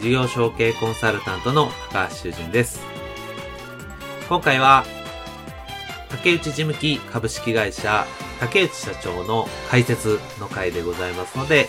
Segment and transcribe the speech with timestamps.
[0.00, 2.80] 事業承継コンサルタントの高橋修人です。
[4.28, 4.84] 今回は、
[6.10, 8.06] 竹内事務機株式会社
[8.40, 11.68] 竹内社長の解説の回でございますので、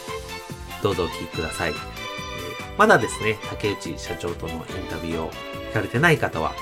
[0.83, 1.73] どうぞお聞きください。
[2.77, 6.53] まだですね、竹内社長とのインタビューを聞かれてない方は、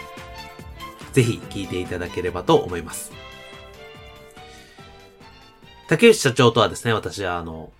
[1.11, 3.11] ぜひ聞いていただければと思います。
[5.87, 7.71] 竹内社長とはですね、私はあの、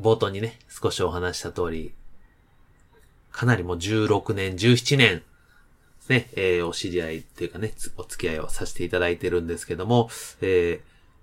[0.00, 1.94] 冒頭にね、少しお話した通り、
[3.32, 5.22] かなりもう16年、17年
[6.10, 10.10] ね、えー、お知り合いっていうかね、お付き合いをさせていただいてるんですけども、
[10.42, 10.80] えー、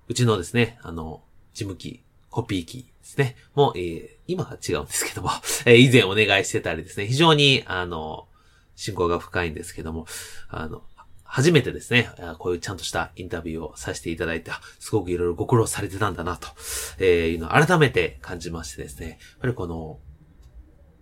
[0.07, 1.21] うちのですね、あの、
[1.53, 5.29] 事務機、コピー機ですね、もう、えー、今は違うんですけども、
[5.67, 8.27] え、以前お願いしてたりですね、非常に、あの、
[8.75, 10.07] 信仰が深いんですけども、
[10.47, 10.83] あの、
[11.23, 19.99] 初めてですね、こういうちゃんとしたインタビューをさせていただいて、すごくいろいろご苦労されてたんだなと、いうのを改めて感じましてですね、やっぱりこの、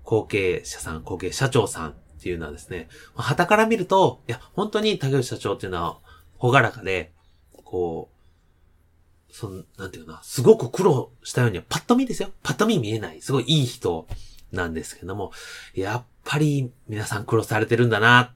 [0.06, 5.98] 後継者さん、後継社長さんっていうのはですね、旗から見ると、いや、本当に竹内社長っていうのは、
[6.38, 7.12] ほがらかで、
[7.64, 8.10] こ
[9.30, 12.30] う、その、なんていうかな、すごく苦労したようには、パッと見ですよ。
[12.44, 13.22] パッと見見えない。
[13.22, 14.08] すごいいい人
[14.52, 15.32] なんですけども、
[15.74, 18.34] やっぱり皆さん苦労されてるんだな。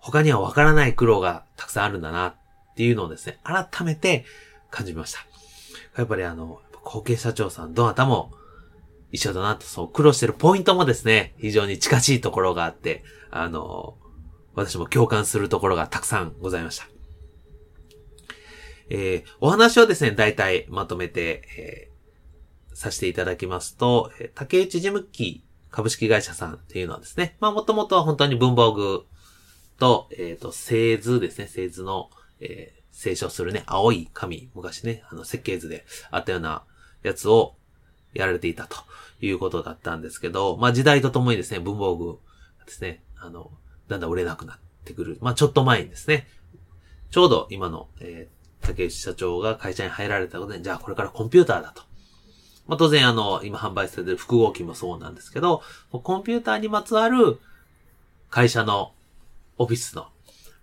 [0.00, 2.34] 他にはわからない苦労がたくさんあるんだなっ
[2.76, 4.24] ていうのをですね、改めて
[4.70, 5.20] 感じました。
[5.96, 8.32] やっぱりあの、後継社長さん、どなたも
[9.16, 13.96] 一緒だなと、そう、苦労してるポイントもですね、非常に近しいところがあって、あの、
[14.54, 16.86] 私も共感するところがたくさんございました。
[18.88, 29.04] えー、お話をですね、大体まとめて、えー、させていただきますと、竹内事務機株式会社さんっていうのはですね、まあもともとは本当に文房具
[29.78, 32.10] と、えっ、ー、と、製図ですね、製図の、
[32.40, 36.64] えー、清書するね、青い紙、昔ね、あの設計図であったような
[37.02, 37.56] やつを
[38.16, 38.76] やられていたと
[39.20, 42.18] いうことだったんですけど、まあ時代とともにですね、文房具
[42.66, 43.50] ですね、あの、
[43.88, 45.18] だんだん売れなくなってくる。
[45.20, 46.26] まあちょっと前にですね、
[47.10, 51.82] ちょうど今の、えー、竹内社長が会社に入られたことで、じゃあこれからコンピューターだと。
[52.66, 57.38] まあ当然あの、今販売されてる複合機もそうなんですけど、コンピューターにまつわる
[58.28, 58.92] 会社の
[59.58, 60.02] オフィスの、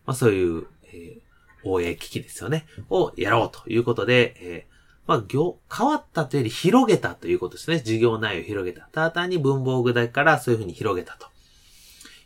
[0.06, 4.73] まあそういう、えー、応援機器ですよね、をやろうということで、えー
[5.06, 7.80] まあ、業、変わったというより広げたということですね。
[7.80, 8.88] 事業内容を広げた。
[8.92, 11.28] ただ単に文房具だからそういうふうに広げたと。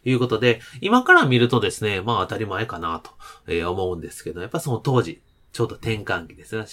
[0.05, 3.11] いうことで、今から見るとですね、まあ当たり前かなと、
[3.47, 5.21] え思うんですけど、やっぱその当時、
[5.51, 6.65] ちょうど転換期ですね。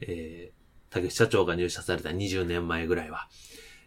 [0.00, 3.28] えー、竹内社長が入社された20年前ぐらいは、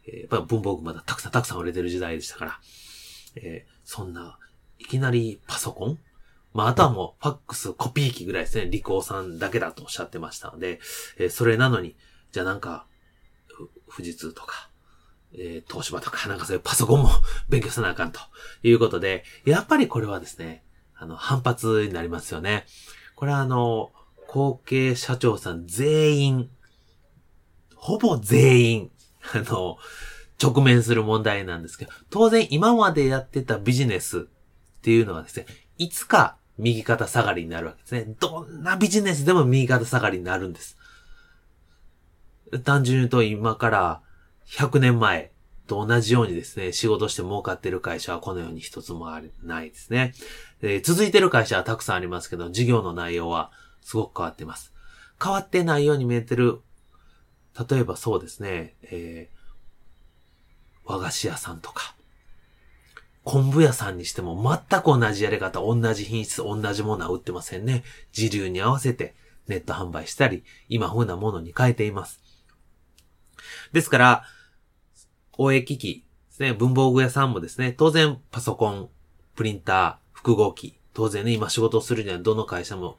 [0.08, 2.60] えー、やっぱ文房具まだたくさんたくさん売れてる時代でしたから、
[3.36, 4.38] えー、そんな、
[4.78, 6.00] いきなりパソコン
[6.56, 8.70] まあ、あとはもう、ファックス、コピー機ぐらいですね。
[8.70, 10.80] リコーさんだけだとおっしゃってましたので、
[11.18, 11.98] えー、それなのに、
[12.32, 12.88] じゃあなんか、
[13.94, 14.70] 富士通とか、
[15.34, 17.10] えー、東芝とか、なんかそういうパソコンも
[17.50, 18.22] 勉強せなあかんと
[18.64, 20.64] いうことで、やっぱりこれはですね、
[20.96, 22.66] あの、反発になりますよね。
[23.18, 23.92] これはあの、
[24.30, 26.50] 後継社長さん全員、
[27.76, 28.92] ほぼ全員、
[29.34, 29.78] あの、
[30.42, 34.22] 直面する問題なんですけど、当然今までやってたビジネスっ
[34.82, 35.48] ていうのはですね、
[35.78, 38.16] いつか右肩下がりになるわけですね。
[38.20, 40.78] どんなビジネスでも右肩下がりになるんです。
[42.64, 44.02] 単純に言うと今から
[44.48, 45.32] 100年前
[45.68, 49.10] と同じようにですね、仕事して儲かってる会社はこのように一つも
[49.44, 50.14] ないですね。
[50.84, 53.52] 続いてる会社はたくさんありますけど、事業の内容は
[53.82, 54.74] すごく変わっています。
[55.22, 56.62] 変わってないように見えてる、
[57.70, 61.95] 例えばそうですね、えー、和菓子屋さんとか、
[63.26, 64.36] 昆布屋さんにしても
[64.70, 67.84] 全く同じやり方、同じ品質、同じものは売ってませんね。
[68.12, 69.16] 時流に合わせて
[69.48, 72.22] ネット販売したり、今風なものに変えています。
[73.74, 74.24] ですから、
[75.38, 78.90] 応援機器ですね、文房具屋さんもですね、当然パソコン、
[79.36, 82.98] プリンター、複合機、当然ね、今仕事をするにはどの会社も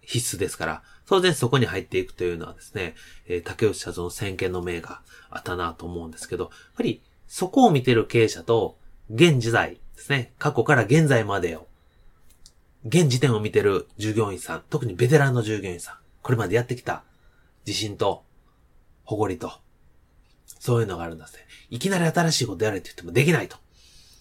[0.00, 2.94] 必須ですから、当然そこに入っていくというのはですね、
[3.26, 8.78] えー、竹内社長の先見の明があったなと思うんですけど、やっぱりそこを見てる経営者と、
[9.10, 11.66] 現時代ですね、過去から現在までを、
[12.84, 17.02] 現時点を見てる従業員さん、特にベテランの従業員さん、これまでやってきた
[17.66, 18.24] 自信と、
[19.04, 19.52] 誇りと、
[20.58, 21.40] そういうのがあるんですね。
[21.70, 23.56] いきなり新しいことやれって言ってもできないと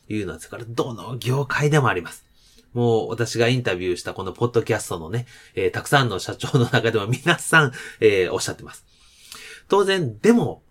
[0.09, 2.25] いうのですから、どの業界でもあります。
[2.73, 5.25] もう私がインタビューしたこのポッドキャストのね、
[5.55, 7.71] えー、たくさんの社長の中では皆さん、
[8.01, 8.85] えー、おっしゃってます。
[9.69, 10.61] 当然、でも、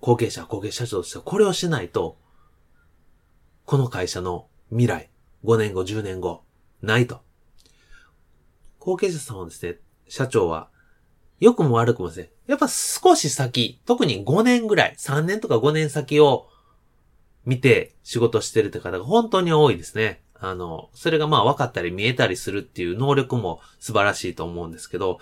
[0.00, 2.16] 後継者、後継社長としてはこれをしないと、
[3.64, 5.10] この会社の未来、
[5.44, 6.42] 5年後、10年後、
[6.82, 7.20] ないと。
[8.78, 9.76] 後継者さんはですね、
[10.08, 10.68] 社長は、
[11.38, 16.48] 良くも悪くもですね、やっぱ少し先、特に5年ぐらい、3年とか5年先を
[17.44, 20.22] 見て仕事してるって方が本当に多いですね。
[20.34, 25.20] あの、それがまあ分かったり見えたりするっていう能力も素晴らしいと思うんですけど、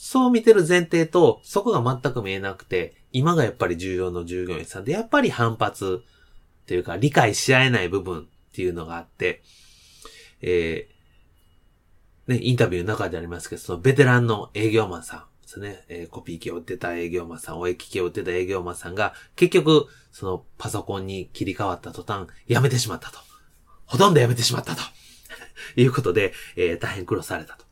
[0.00, 6.04] そう見てる前提と、そこが全く見えなくて、今がやっぱり重要の従業員さんで、やっぱり反発
[6.62, 9.42] っていうか理解し合えない部分っていうのがあって、
[10.40, 23.18] えー、ね、インタビューの中でありますけど、そのベテランの営業マンさんですね、えー、コピー機を売ってた営業マンさん、お絵機器を売ってた営業マンさんが、結局、そのパソコンに切り替わった途端、辞めてしまったと。
[23.84, 24.82] ほとんど辞めてしまったと。
[25.76, 27.67] いうことで、えー、大変苦労されたと。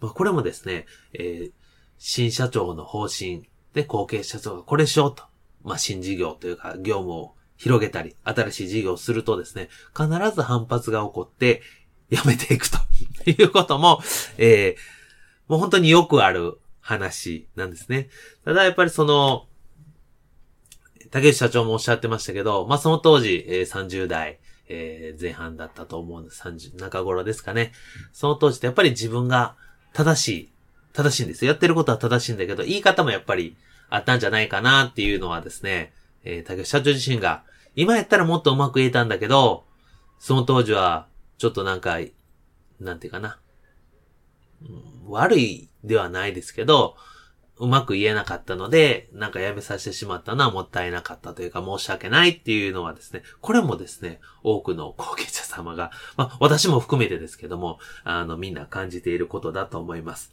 [0.00, 1.52] まあ、これもですね、えー、
[1.98, 5.24] 新社長の方針で後継社長がこれしようと。
[5.64, 11.62] まあ、新事業というか、業務を広げたり、新しい事業をするとですね、必ず反発が起こって、
[12.10, 12.78] 辞めていくと
[13.30, 14.00] いうことも、
[14.38, 18.08] えー、もう本当によくある話なんですね。
[18.44, 19.46] ただやっぱりその、
[21.10, 26.42] 竹内社長もおっしゃってましたけど、まあその当時、えー、30代、えー、前半だったと思うんです。
[26.42, 27.72] 30、中頃ですかね。
[28.12, 29.56] その当時ってやっぱり自分が
[29.98, 30.48] 正しい、
[30.92, 33.56] 正しいんですよやってることは正しいんだけど、言い方もやっぱり
[33.90, 35.92] あったんじゃないかなっていうのはですね、
[36.22, 37.42] えー、竹内社長自身が、
[37.74, 39.64] 今やったらもっとうまく言えたんだけど、
[40.20, 41.08] その当時は、
[41.38, 41.98] ちょっとなんか、
[42.78, 43.40] なんていうかな。
[45.08, 46.96] 悪いではないですけど、
[47.60, 60.32] うまく言えなかったので、なんかやめさせてしまったのはもったいなかったというか申し訳ないっていうのはですね、これもですね、多くの後継者様が、まあ私も含めてですけども、あのみんな感じていることだと思います。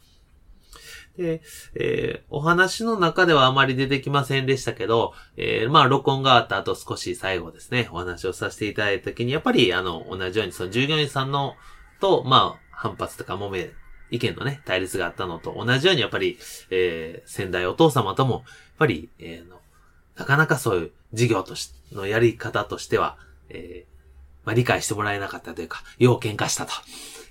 [1.18, 1.42] で、
[1.76, 11.56] えー、お話の中ではあまり出てきませんでしたけど、えー、まあ、録音があった後少し最後ですね、お話をさせていただいたときに、やっぱり、あの、同じようにその従業員さんの、
[12.02, 13.72] と、まあ、反発とか揉め
[14.12, 16.38] 意見のね、対立があったのと同じようにやっぱり、
[16.70, 18.44] えー、先代お父様とも、やっ
[18.78, 23.18] ぱり、えー、なかなかそういう事業とし、のやり方としては、
[23.50, 26.74] えー、まあ、理解してもらえなかったというか、よう喧嘩したと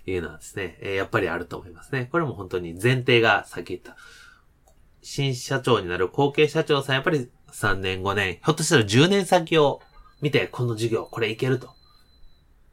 [0.06, 2.08] いうのはですね、えー、やっぱりあると思いますね。
[2.10, 3.96] これも本当に前提がさっき言った、
[5.02, 9.80] 新社長になる後継社長さん、やっぱり3年5年、ひょっとしたら10年先を
[10.20, 11.74] 見て、この事業、これいけると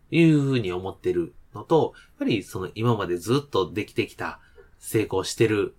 [0.09, 4.39] いうふうに思ってるのと、やっぱりその今までずっとできてきた、
[4.79, 5.75] 成功してる、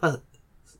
[0.00, 0.20] まあ、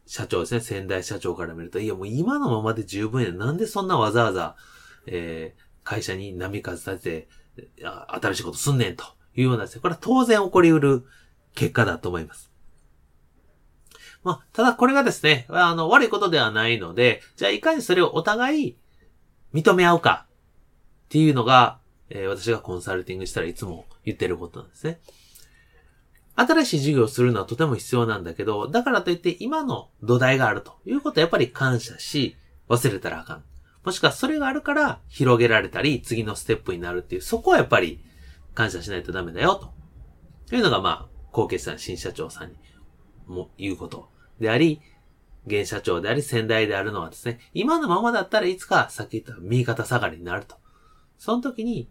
[0.07, 3.33] 社長ですね、先代社長から見ると、いやもう今のままで十分や。
[3.33, 4.57] なんでそんなわざわざ、
[5.07, 7.29] えー、会社に波風立て
[7.87, 9.05] て、新しいことすんねんと
[9.37, 11.05] いうようなですね、これは当然起こり得る
[11.55, 12.51] 結果だと思います。
[14.25, 18.77] まあ、ただこれがですね、あの、悪いことではないので、じゃあいかにそれをお互い
[19.55, 20.27] 認め合うか
[21.07, 21.79] っていうのが、
[22.09, 25.01] えー、私がコンサルティングしたらいつも言ってることなんですね。
[26.35, 32.37] 新しい授業をするのはとても必要なんだけど、だからといって今の土台があるということはやっぱり感謝し、
[32.69, 33.45] 忘れたらあかん。
[33.85, 38.01] もしくはそれがあるから広げられたり、次のステップになるっていう、そこはやっぱり
[38.55, 39.73] 感謝しないとダメだよ、と。
[40.49, 42.57] というのがまあ、後継さん、新社長さんに
[43.27, 44.09] も言うこと
[44.41, 44.81] であり、
[45.47, 50.57] 現社長であり、先代であるのはですね、今のままだったらいつかさっき言った右肩下がりになると。
[51.19, 51.91] その時に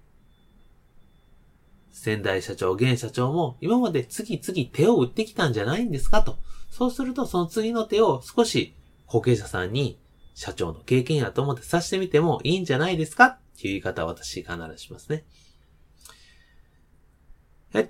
[1.91, 6.38] 先代社長、現社長も今まで次々手を打ってきたんじゃないんですかと。
[6.69, 10.00] そうするとその次の手を少し後継者さんに
[10.33, 13.25] 社長の経験やと思ってさしてみてもいいんじゃないですか？
[13.25, 15.25] っていう言い方は私必ずしますね。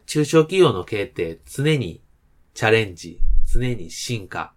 [0.06, 2.02] 中小企業の経営って常に
[2.54, 3.20] チャレンジ、
[3.52, 4.54] 常に進化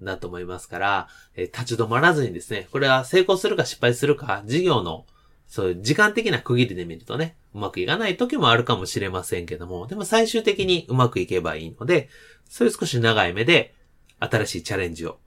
[0.00, 5.06] だと思いますから、え立ち止まらずにですね、これは成功するか失敗するか、事業の
[5.52, 12.08] そういう時間的な区切りで見るとね、うまくいかない時もあるかもしれませんけども、でも最終的にうまくいけばいいので、
[12.48, 13.74] そういう少し長い目で
[14.18, 15.18] 新しいチャレンジを、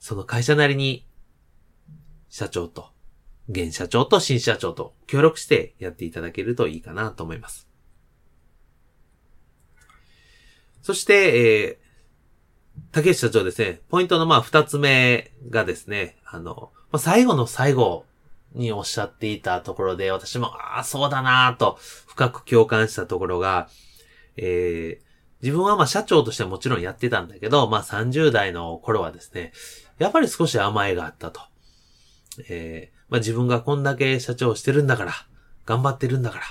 [0.00, 1.06] その会社なりに
[2.30, 2.92] 社長と、
[3.50, 7.68] 現社長と新社長と協力してやっていただけるといいかなと思います。
[10.80, 18.06] そして、えー、竹内社長ですね、ポイントのまあ二つ目がですね、あの、最後の最後
[18.54, 23.68] におっしゃっていたところで、私も、ああ、そうだなぁと深く共感したところが、
[24.36, 25.04] えー、
[25.42, 29.52] 自分はまあ社長としてもちろんやってたんだけど、まあ30代の頃はですね、
[29.98, 31.40] やっぱり少し甘えがあったと。
[32.48, 35.12] えー、まあ自分がこんだけ社長してるんだから、
[35.66, 36.44] 頑張ってるんだから、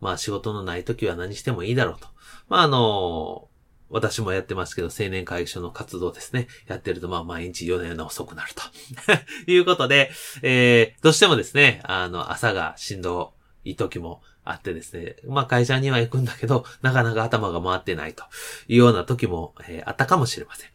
[0.00, 2.08] まあ仕事のない時は何してもいいだろうと。
[2.48, 3.48] まああの
[3.90, 6.48] 私もやってますけど、青年会議所の活動ですね。
[6.66, 8.62] やってると、まあ、毎日夜な夜な遅くなると。
[9.50, 10.10] いうことで、
[10.42, 15.16] えー、どうしてもですね、あの、朝がしんどい時もあってですね。
[15.26, 18.24] まあ、会社には行くんだけど、なかなか頭が回ってないと
[18.68, 20.70] いうような時も、えー、あったかもしれません。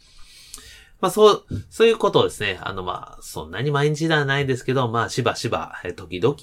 [1.02, 6.36] まあ、そう、そういうことをですね、あの、まあ、そんなに毎日ではないですけど、まあ、しばしば、え、時々、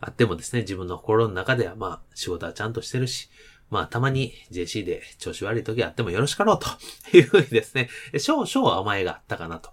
[0.00, 3.30] あってもですね、自分の心の中では、まあ、仕事はちゃんとしてるし、
[3.70, 6.68] まあ、たまに JC で調子悪い時あってもよろしかろうと
[7.16, 9.70] いうふうにですね、少々甘えがあったかなと。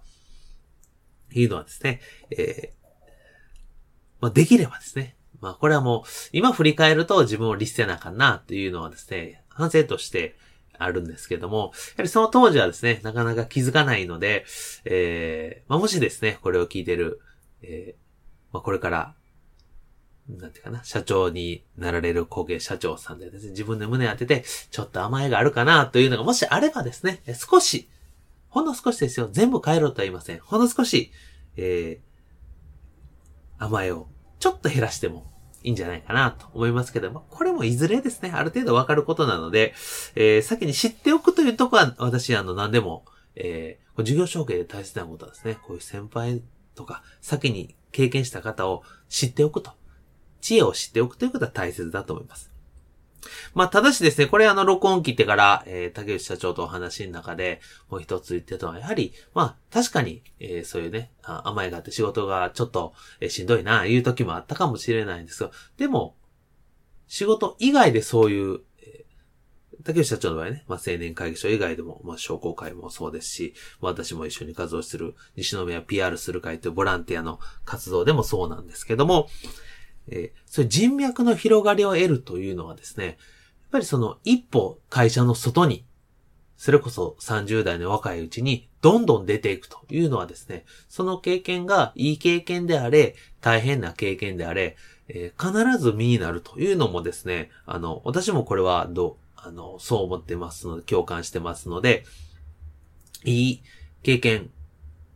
[1.40, 2.00] いうのはですね、
[2.30, 3.04] えー、
[4.20, 10.36] まあ、できればですね、まあ、これはもう、今振り返ると自分を律せなあかんなっていうのはですね、反省として
[10.78, 14.44] あるんですけども、やはりその当時はですね、なかなか気づかないので、
[14.84, 17.20] えー、まあ、もしですね、これを聞いてる、
[17.62, 19.14] えー、まあ、これから
[20.28, 27.88] なんていうかな、社長になられる後継社長さんでですね、自分で胸当てて、ちょっと甘えがあるかなというのがもしあればですね、少し、
[28.48, 29.28] ほんの少しですよ。
[29.30, 30.40] 全部変えろとは言いません。
[30.40, 31.12] ほんの少し、
[31.56, 35.30] えー、甘えをちょっと減らしても
[35.62, 39.74] いいんじゃないかなと思いますけども、これもいずれですね、ある程度わかることなので、
[40.14, 43.04] えー、先に知っておくというとこは、私、あの、何でも、
[43.34, 46.42] えー、授業承継で大切なことはですね、こういう先輩
[46.74, 49.72] とか、先に経験した方を知っておくと。
[50.40, 52.56] 知恵を知っておくということは大切だと思います。
[53.54, 66.16] まあ、ただしですね、これあの、録音切ってから、えー、竹内社長とお話の中で、もう一つ言ってたのは、やはり、まあ、確かに、えー、そういうね、甘えがあって仕事がちょっと、えー、しんどいな、いう時もあったかもしれないんですが、でも、
[67.08, 79.28] 仕事以外でそういう、えー、竹内社長の場合ね、まあ、青年会議所以外でも、まあ、商工会もそうですし、私も一緒に活動する、西宮 PR する会というボランティアの活動でもそうなんですけども、
[80.08, 83.16] えー、そういう人脈の広がりを得るというのはですね、やっ
[83.72, 85.84] ぱりその一歩会社の外に、
[86.56, 94.76] それこそ30代の若いうちにどんどん出ていくというのはですね、その経験がいい経験であれ、大変な経験であれ、
[95.08, 102.04] えー、必ず身になるというのもですね、あの、私もこれはどう、あの、そう思ってますので、共感してますので、
[103.24, 103.62] いい
[104.02, 104.50] 経験、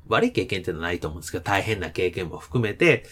[0.09, 3.05] 悪い経験ってのはないと思うんですけど、大変な経験も含めて、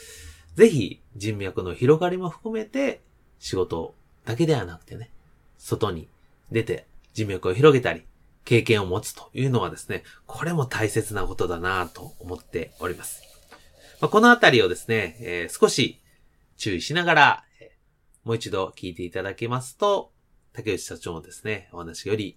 [0.58, 3.00] ぜひ人脈の広がりも含めて
[3.38, 5.12] 仕事だけではなくてね、
[5.56, 6.08] 外に
[6.50, 8.02] 出て人脈を広げたり、
[8.44, 13.22] 経験を持つというのはですね、これも大切なことだなと思っております。
[14.00, 16.00] まあ、このあたりをですね、えー、少し
[16.56, 20.10] 注意しながら、えー、もう一度聞いていただけますと、
[20.52, 22.36] 竹内社長のですね、お話より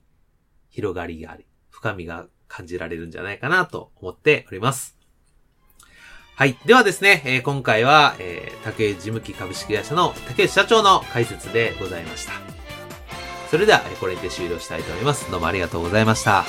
[0.70, 5.01] 広がりがあり、深みが感じられるんじゃないかなと思っております。
[6.42, 6.58] はい。
[6.66, 12.32] ではですね、えー、今回は、えー、竹内事務機株式会社の竹内社長の解説でございました。
[13.52, 15.30] それでは、これで終了したいと思います。
[15.30, 16.44] どうもありがとうございました。